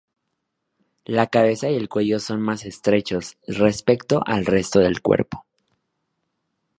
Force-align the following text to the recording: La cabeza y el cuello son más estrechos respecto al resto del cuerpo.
La 1.05 1.27
cabeza 1.27 1.69
y 1.69 1.75
el 1.75 1.87
cuello 1.87 2.17
son 2.17 2.41
más 2.41 2.65
estrechos 2.65 3.37
respecto 3.45 4.23
al 4.25 4.47
resto 4.47 4.79
del 4.79 5.03
cuerpo. 5.03 5.45